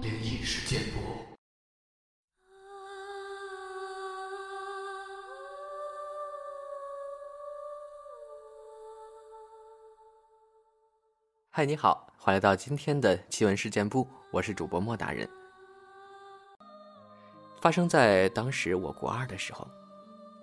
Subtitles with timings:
[0.00, 0.98] 灵异事件簿。
[11.50, 15.28] 嗨，你好，欢迎来到今天的奇闻事件部，我是主播莫大人。
[17.60, 19.68] 发生在当时我国二的时候，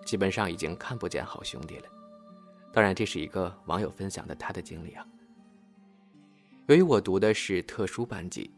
[0.06, 1.88] 基本上已经看不见好兄弟了。
[2.74, 5.08] 当然，这是一个网友分享的他的经历啊。
[6.68, 8.50] 由于我读的是特殊班级，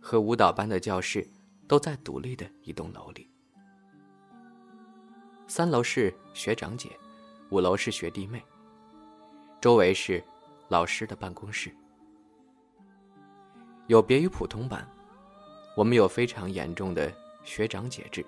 [0.00, 1.26] 和舞蹈班的教室
[1.68, 3.28] 都在独立的一栋楼里。
[5.46, 6.88] 三楼是学长姐，
[7.50, 8.42] 五楼是学弟妹，
[9.60, 10.24] 周围是
[10.68, 11.70] 老师的办公室。
[13.86, 14.88] 有别于普通班，
[15.76, 17.12] 我们有非常严重的
[17.44, 18.24] 学长姐制。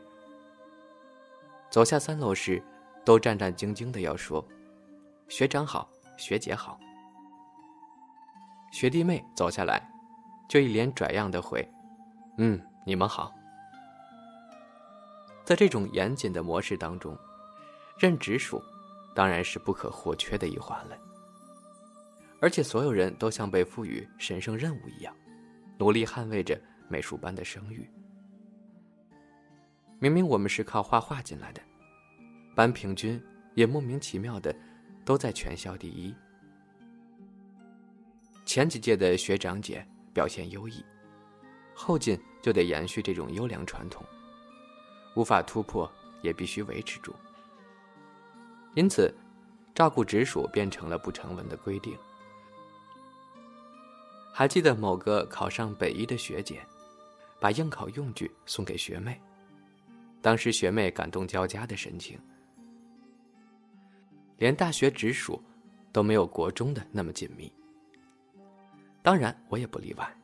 [1.71, 2.63] 走下三楼时，
[3.07, 4.47] 都战战兢兢的要说。
[5.29, 6.79] 学长好，学姐好。
[8.75, 9.89] 学弟妹走下来，
[10.49, 11.65] 就一脸拽样的回
[12.39, 13.33] ：“嗯，你们好。”
[15.47, 17.17] 在这种严谨的模式当中，
[17.97, 18.61] 任直属
[19.15, 20.99] 当然是不可或缺的一环了。
[22.41, 25.15] 而且所有人都像被赋予神圣任务一样，
[25.79, 27.89] 努力捍卫着美术班的声誉。
[30.01, 31.63] 明明我们是靠画画进来的，
[32.57, 33.23] 班平均
[33.55, 34.53] 也莫名其妙的。
[35.05, 36.15] 都在全校第一。
[38.45, 40.85] 前几届的学长姐表现优异，
[41.75, 44.05] 后进就得延续这种优良传统，
[45.17, 45.91] 无法突破
[46.23, 47.15] 也必须维持住。
[48.75, 49.13] 因此，
[49.75, 51.97] 照顾直属变成了不成文的规定。
[54.33, 56.61] 还记得某个考上北医的学姐，
[57.41, 59.21] 把应考用具送给学妹，
[60.21, 62.19] 当时学妹感动交加的神情。
[64.39, 65.41] 连大学直属
[65.93, 67.53] 都没有国中的那么紧密。
[69.05, 70.17] 当然，我也不例外。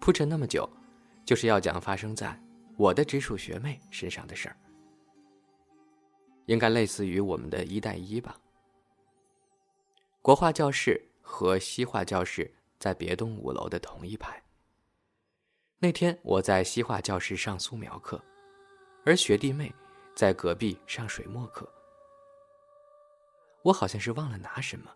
[0.00, 0.66] 铺陈那么久，
[1.26, 2.34] 就是要讲发生在
[2.78, 4.56] 我的直属学妹身上的事儿。
[6.46, 8.40] 应该类似于我们的一带一吧。
[10.22, 14.42] 国画教室和西画教室在别栋五楼的同一排。
[15.78, 18.18] 那天我在西画教室上素描课，
[19.04, 19.70] 而学弟妹
[20.14, 21.70] 在隔壁上水墨课。
[23.62, 24.90] 我好像是忘了拿什么，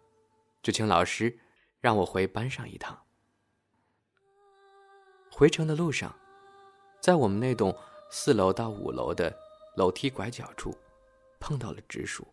[0.63, 1.39] 就请老师
[1.85, 2.99] 让我回班上一趟。
[5.31, 6.19] 回程的路上，
[6.99, 7.77] 在我们那栋
[8.11, 9.37] 四楼到五楼的
[9.77, 10.75] 楼梯拐角处，
[11.39, 12.27] 碰到了直属。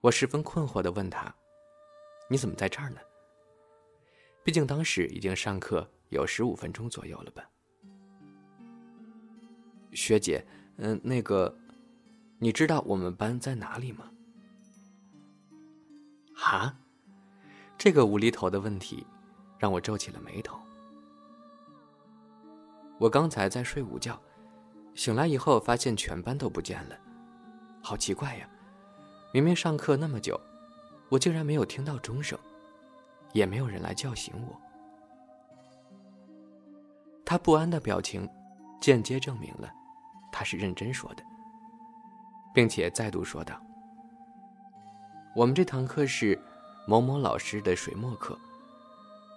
[0.00, 1.34] 我十分困惑的问他
[2.30, 3.00] ：“你怎么在这儿呢？”
[4.44, 7.50] 毕竟当时已经上课有十五分钟左右了吧。
[9.92, 10.46] 学姐，
[10.76, 11.52] 嗯，那个，
[12.38, 14.08] 你知道我们班在哪里吗？
[16.36, 16.78] 啊，
[17.80, 19.06] 这个无厘头的问题，
[19.56, 20.60] 让我皱起了眉头。
[22.98, 24.20] 我刚才在睡午觉，
[24.94, 26.98] 醒来以后发现全班都不见了，
[27.82, 28.46] 好奇怪呀！
[29.32, 30.38] 明明上课那么久，
[31.08, 32.38] 我竟然没有听到钟声，
[33.32, 34.60] 也没有人来叫醒我。
[37.24, 38.28] 他不安的表情，
[38.78, 39.72] 间接证明了
[40.30, 41.22] 他是认真说的，
[42.52, 43.58] 并且再度说道。
[45.34, 46.38] 我们这堂课是
[46.86, 48.38] 某某老师的水墨课，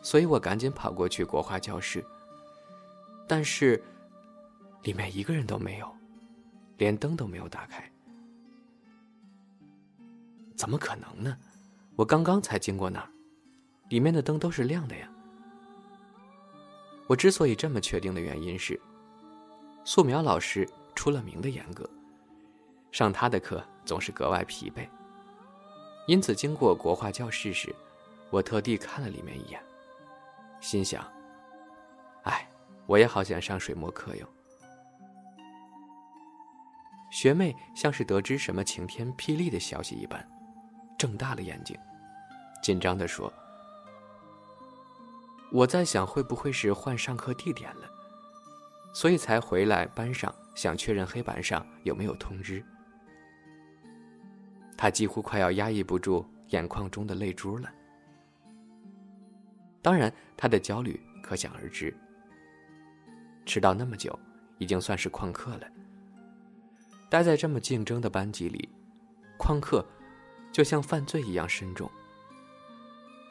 [0.01, 2.03] 所以我赶紧跑过去国画教室。
[3.27, 3.81] 但是，
[4.81, 5.89] 里面一个人都没有，
[6.77, 7.89] 连灯都没有打开。
[10.55, 11.37] 怎么可能呢？
[11.95, 13.09] 我刚刚才经过那儿，
[13.89, 15.09] 里面的灯都是亮的呀。
[17.07, 18.79] 我之所以这么确定的原因是，
[19.83, 21.87] 素描老师出了名的严格，
[22.91, 24.87] 上他的课总是格外疲惫。
[26.05, 27.73] 因此，经过国画教室时，
[28.29, 29.63] 我特地看了里面一眼，
[30.59, 31.09] 心想
[32.23, 32.45] ：“哎，
[32.85, 34.27] 我也好想上水墨课哟。”
[37.09, 40.27] 学妹像是得知什么晴天霹雳的消息一般，
[40.97, 41.77] 睁大了眼睛，
[42.61, 43.31] 紧张地说
[45.53, 47.89] ：“我在想，会不会是换上课地点了，
[48.93, 52.61] 所以才回来班上想确认黑板上有没有通知。”
[54.83, 57.71] 他几乎快要压抑不住眼眶中的泪珠了。
[59.81, 61.95] 当然，他的焦虑可想而知。
[63.45, 64.19] 迟到那么久，
[64.57, 65.67] 已经算是旷课了。
[67.09, 68.67] 待在这么竞争的班级里，
[69.39, 69.85] 旷课
[70.51, 71.89] 就像犯罪一样深重。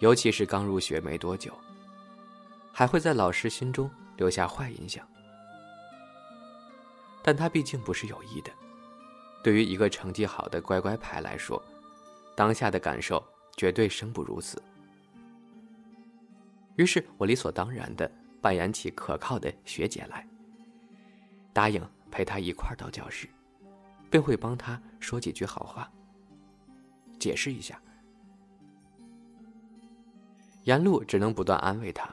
[0.01, 1.53] 尤其是刚入学没多久，
[2.73, 5.07] 还会在老师心中留下坏印象。
[7.23, 8.51] 但他毕竟不是有意的。
[9.43, 11.63] 对于一个成绩好的乖乖牌来说，
[12.37, 13.23] 当下的感受
[13.57, 14.63] 绝对生不如死。
[16.77, 18.11] 于是我理所当然的
[18.41, 20.27] 扮演起可靠的学姐来，
[21.53, 23.29] 答应陪她一块儿到教室，
[24.11, 25.91] 并会帮她说几句好话，
[27.19, 27.81] 解释一下。
[30.65, 32.09] 沿路只能不断安慰她，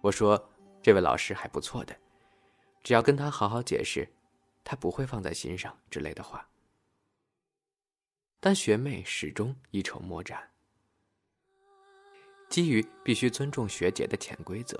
[0.00, 0.42] 我说
[0.82, 1.94] ：“这位老师还不错的，
[2.82, 4.08] 只要跟他好好解释，
[4.64, 6.48] 他不会放在心上之类的话。”
[8.40, 10.50] 但学妹始终一筹莫展。
[12.48, 14.76] 基于必须尊重学姐的潜规则，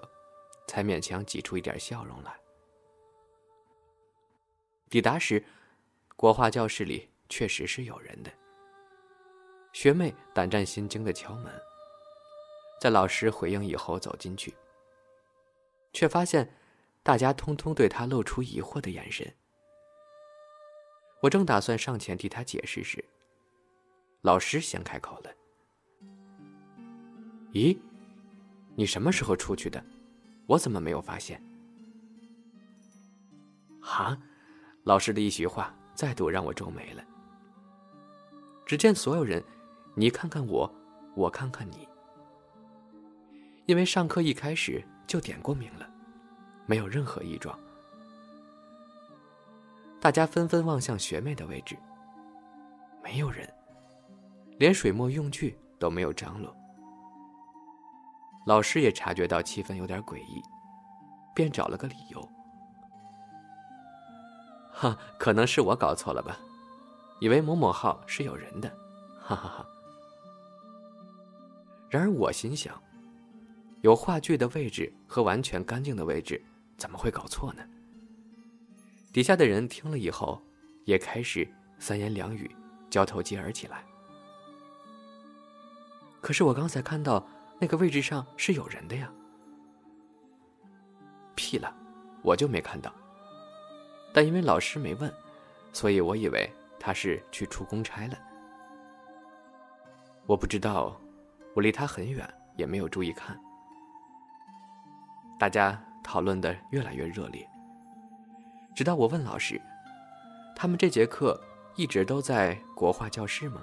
[0.67, 2.37] 才勉强挤出一点笑容来。
[4.89, 5.45] 抵达时，
[6.17, 8.33] 国画教室里确实是有人的。
[9.73, 11.53] 学妹胆战心惊的敲门，
[12.81, 14.53] 在老师回应以后走进去，
[15.93, 16.53] 却发现
[17.05, 19.33] 大家通通对她露出疑惑的眼神。
[21.21, 23.05] 我正打算上前替他解释时，
[24.23, 25.31] 老师先开口了。
[27.53, 27.77] 咦，
[28.75, 29.85] 你什么时候出去的？
[30.47, 31.41] 我怎么没有发现？
[33.81, 34.17] 哈，
[34.85, 37.05] 老师的一席话再度让我皱眉了。
[38.65, 39.43] 只见所有人，
[39.95, 40.73] 你看看我，
[41.15, 41.87] 我看看你，
[43.67, 45.89] 因为上课一开始就点过名了，
[46.67, 47.59] 没有任何异状。
[50.01, 51.77] 大家纷纷望向学妹的位置，
[53.03, 53.47] 没有人，
[54.59, 56.57] 连水墨用具都没有张罗。
[58.47, 60.43] 老师也察觉到气氛有点诡异，
[61.35, 62.29] 便找了个理由
[64.73, 66.39] ：“哈，可能是我搞错了吧，
[67.21, 68.71] 以为某某号是有人的，
[69.21, 69.67] 哈哈哈。”
[71.91, 72.75] 然而我心想，
[73.83, 76.43] 有话剧的位置和完全干净的位置，
[76.79, 77.63] 怎么会搞错呢？
[79.13, 80.41] 底下的人听了以后，
[80.85, 81.49] 也开始
[81.79, 82.51] 三言两语
[82.89, 83.85] 交头接耳起来。
[86.21, 87.27] 可是我刚才看到。
[87.63, 89.13] 那个位置上是有人的呀！
[91.35, 91.77] 屁了，
[92.23, 92.91] 我就没看到。
[94.15, 95.13] 但因为老师没问，
[95.71, 98.19] 所以我以为他是去出公差了。
[100.25, 100.99] 我不知道，
[101.55, 102.27] 我离他很远，
[102.57, 103.39] 也没有注意看。
[105.39, 107.47] 大家讨论的越来越热烈，
[108.81, 109.61] 直到我问老师
[110.57, 111.39] ：“他们这节课
[111.77, 113.63] 一直都在国画教室吗？”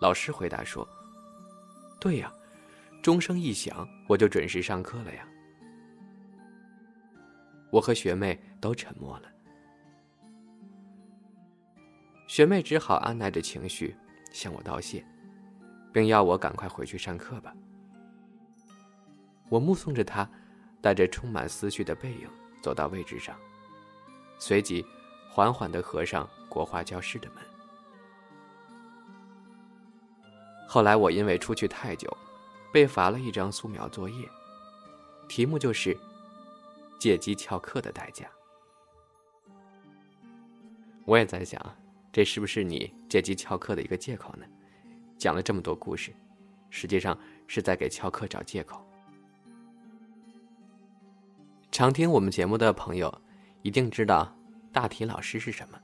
[0.00, 0.88] 老师回答说。
[1.98, 2.32] 对呀，
[3.02, 5.26] 钟声一响，我就准时上课了呀。
[7.72, 9.28] 我和学妹都沉默了，
[12.28, 13.96] 学妹只好按耐着情绪
[14.30, 15.04] 向我道谢，
[15.92, 17.52] 并要我赶快回去上课吧。
[19.48, 20.30] 我目送着她
[20.80, 22.30] 带着充满思绪的背影
[22.62, 23.36] 走到位置上，
[24.38, 24.86] 随即
[25.28, 27.44] 缓缓的合上国画教室的门。
[30.68, 32.16] 后来我因为出去太久，
[32.72, 34.26] 被罚了一张素描作业，
[35.28, 35.94] 题目就是
[36.98, 38.26] “借机翘课的代价”。
[41.04, 41.60] 我也在想，
[42.12, 44.46] 这是不是你借机翘课的一个借口呢？
[45.18, 46.14] 讲了这么多故事，
[46.70, 48.82] 实际上是在给翘课找借口。
[51.72, 53.22] 常听我们节目的朋友
[53.62, 54.36] 一定知道
[54.70, 55.80] 大体老师是什么。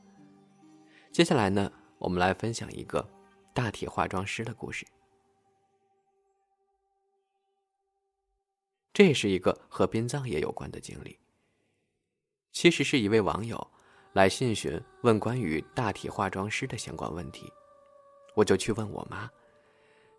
[1.11, 3.09] 接下来呢，我们来分享一个。
[3.55, 4.87] 大体化妆师的故事，
[8.93, 11.19] 这是一个和殡葬业有关的经历。
[12.53, 13.69] 其实是一位网友
[14.13, 17.53] 来信询问关于大体化妆师的相关问题，
[18.37, 19.29] 我就去问我妈，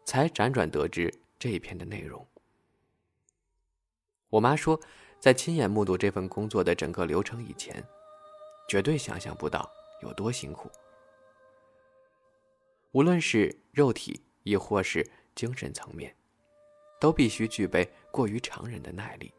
[0.03, 2.27] 才辗转得知这一篇的内容。
[4.27, 4.77] 我妈说，
[5.19, 7.83] 在亲眼目睹这份工作的整个流程以前，
[8.69, 9.69] 绝对想象不到
[10.01, 10.71] 有多辛苦。
[12.91, 16.15] 无论是肉体亦或是精神层面，
[17.01, 19.31] 都必须具备过于常人的耐力。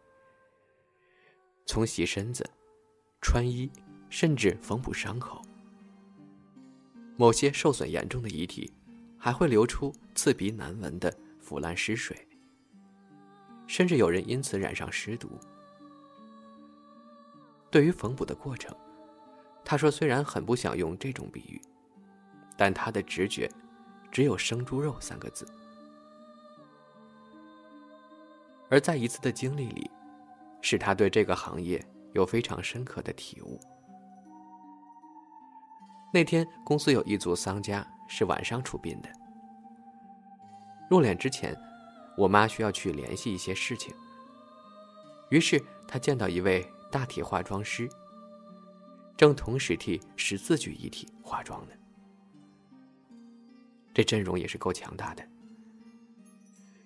[1.65, 2.49] 从洗身子、
[3.23, 3.71] 穿衣，
[4.11, 5.41] 甚至缝补伤口，
[7.17, 8.71] 某些受损严重的遗体
[9.19, 12.29] 还会流出刺鼻难闻的腐烂尸水，
[13.67, 15.41] 甚至有人因此染上尸毒。
[17.71, 18.75] 对于缝补的过程，
[19.65, 21.61] 他说：“虽然很不想用这种比喻。”
[22.57, 23.51] 但他的直觉，
[24.11, 25.47] 只有“生猪肉”三个字。
[28.69, 29.91] 而在一次的经历里，
[30.61, 33.59] 使他对这个行业有非常深刻的体悟。
[36.13, 39.09] 那天公司有一组丧家是晚上出殡的，
[40.91, 41.57] 入殓之前，
[42.17, 43.95] 我妈需要去联系一些事情。
[45.31, 45.59] 于是
[45.89, 47.89] 她见到一位大体化妆师，
[49.17, 51.75] 正同时替十四具遗体化妆呢。
[53.95, 55.25] 这阵容也是够强大的。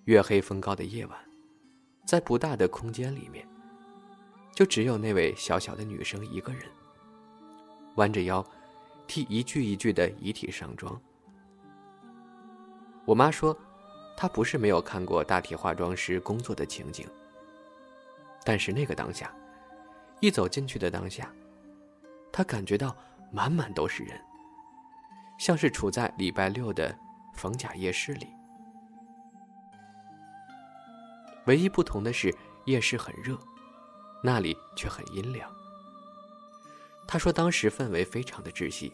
[0.05, 1.17] 月黑风高的夜晚，
[2.05, 3.47] 在不大的空间里面，
[4.53, 6.61] 就只有那位小小的女生一个人，
[7.95, 8.45] 弯着腰，
[9.07, 10.99] 替一具一具的遗体上妆。
[13.05, 13.57] 我妈说，
[14.15, 17.07] 她不是没有看过大体化妆师工作的情景，
[18.43, 19.33] 但是那个当下，
[20.19, 21.31] 一走进去的当下，
[22.31, 22.95] 他感觉到
[23.31, 24.19] 满满都是人，
[25.37, 26.97] 像是处在礼拜六的
[27.33, 28.27] 逢甲夜市里。
[31.45, 33.37] 唯一不同的是，夜市很热，
[34.23, 35.51] 那里却很阴凉。
[37.07, 38.91] 他说当时氛围非常的窒息，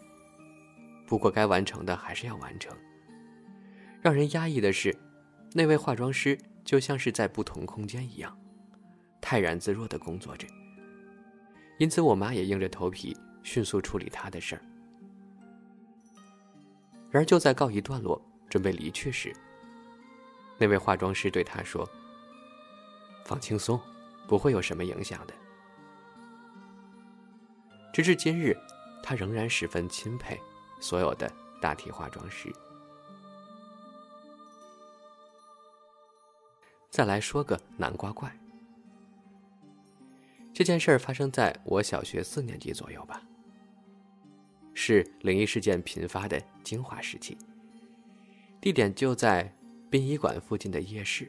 [1.07, 2.75] 不过该完成的还是要完成。
[4.01, 4.93] 让人压抑的是，
[5.53, 8.37] 那位化妆师就像是在不同空间一样，
[9.21, 10.45] 泰然自若的工作着。
[11.81, 14.61] 因此，我妈也硬着头皮迅速处理她的事儿。
[17.09, 19.35] 然而，就在告一段落、准备离去时，
[20.59, 21.89] 那位化妆师对她说
[23.25, 23.81] ：“放轻松，
[24.27, 25.33] 不会有什么影响的。”
[27.91, 28.55] 直至今日，
[29.01, 30.39] 他仍然十分钦佩
[30.79, 32.53] 所有的大体化妆师。
[36.91, 38.31] 再来说个南瓜怪。
[40.53, 43.21] 这件事儿发生在我小学四年级左右吧，
[44.73, 47.37] 是灵异事件频发的精华时期。
[48.59, 49.51] 地点就在
[49.89, 51.27] 殡仪馆附近的夜市。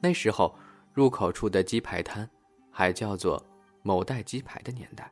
[0.00, 0.54] 那时候，
[0.92, 2.28] 入口处的鸡排摊
[2.70, 3.44] 还叫做
[3.82, 5.10] “某代鸡排”的年代。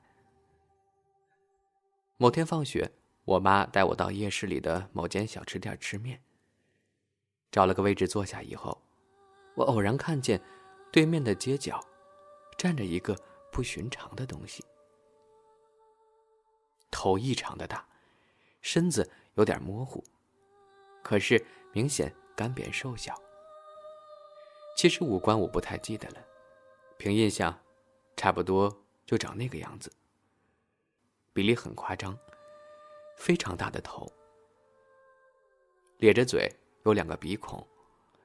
[2.19, 2.89] 某天放学，
[3.25, 6.21] 我妈带我到夜市里的某间小吃店吃面。
[7.51, 8.81] 找了个位置坐下以后，
[9.57, 10.41] 我偶然看见
[10.93, 11.85] 对面的街角
[12.57, 13.17] 站着一个
[13.51, 14.65] 不寻常的东西，
[16.91, 17.87] 头异常的大，
[18.63, 20.03] 身子有点模糊，
[21.03, 23.15] 可是明显干瘪瘦小。
[24.77, 26.25] 其实五官我不太记得了，
[26.99, 27.59] 凭印象，
[28.17, 28.75] 差不多
[29.07, 29.93] 就长那个样子。
[31.33, 32.17] 比例很夸张，
[33.17, 34.11] 非常大的头，
[35.99, 36.51] 咧着嘴。
[36.85, 37.67] 有两个鼻孔，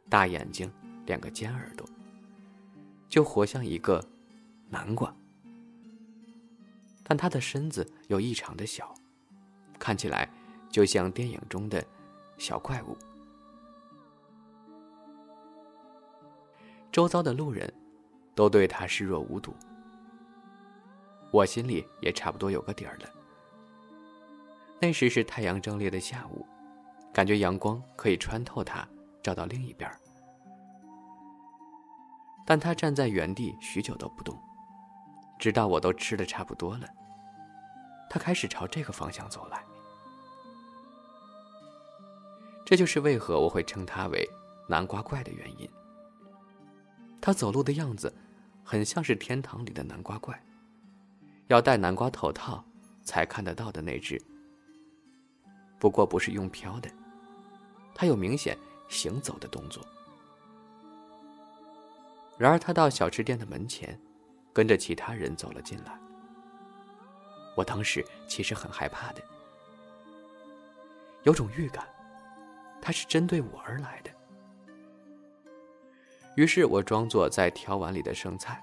[0.09, 0.69] 大眼睛，
[1.05, 1.87] 两个尖耳朵，
[3.07, 4.05] 就活像一个
[4.69, 5.13] 南瓜。
[7.03, 8.93] 但他的身子又异常的小，
[9.79, 10.29] 看起来
[10.69, 11.83] 就像电影中的
[12.37, 12.95] 小怪物。
[16.91, 17.71] 周遭的路人
[18.35, 19.53] 都对他视若无睹，
[21.31, 23.09] 我心里也差不多有个底儿了。
[24.79, 26.45] 那时是太阳正烈的下午。
[27.11, 28.87] 感觉阳光可以穿透它，
[29.23, 29.91] 照到另一边
[32.45, 34.39] 但他站在原地许久都不动，
[35.39, 36.87] 直到我都吃的差不多了，
[38.09, 39.63] 他开始朝这个方向走来。
[42.65, 44.29] 这就是为何我会称他为
[44.67, 45.67] “南瓜怪”的原因。
[47.21, 48.13] 他走路的样子，
[48.63, 50.39] 很像是天堂里的南瓜怪，
[51.47, 52.63] 要戴南瓜头套
[53.01, 54.21] 才看得到的那只。
[55.79, 56.91] 不过不是用飘的，
[57.95, 58.57] 他有明显
[58.89, 59.83] 行走的动作。
[62.37, 63.99] 然而他到小吃店的门前，
[64.59, 65.97] 跟着其他人走了进来。
[67.55, 69.23] 我当时其实很害怕的，
[71.23, 71.87] 有种预感，
[72.81, 74.11] 他是针对我而来的。
[76.35, 78.61] 于是我装作在挑碗里的剩菜，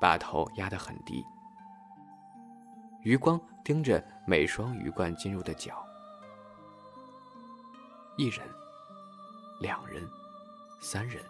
[0.00, 1.24] 把头压得很低，
[3.02, 5.84] 余光盯着每双鱼贯进入的脚。
[8.16, 8.48] 一人，
[9.60, 10.08] 两人，
[10.80, 11.20] 三人，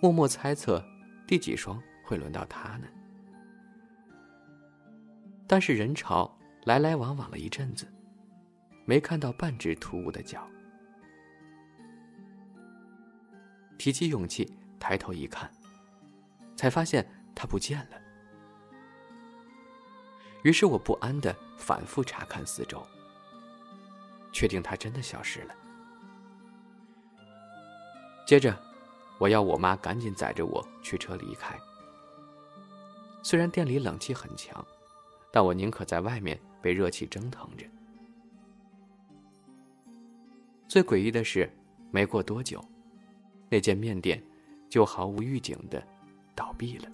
[0.00, 0.84] 默默猜测
[1.30, 2.88] 第几双会轮到他呢？
[5.46, 7.86] 但是人潮来来往往了一阵子，
[8.84, 10.44] 没看到半只突兀的脚。
[13.78, 15.48] 提起勇气抬头一看，
[16.56, 18.02] 才发现他不见了。
[20.42, 22.84] 于是我不安的反复查看四周。
[24.32, 25.54] 确定他真的消失了。
[28.26, 28.60] 接着，
[29.20, 31.54] 我要我妈赶紧载着我驱车离开。
[33.22, 34.64] 虽然店里冷气很强，
[35.30, 37.66] 但我宁可在外面被热气蒸腾着。
[40.66, 41.52] 最诡异的是，
[41.90, 42.64] 没过多久，
[43.50, 44.24] 那间面店
[44.70, 45.86] 就毫无预警的
[46.34, 46.88] 倒闭了。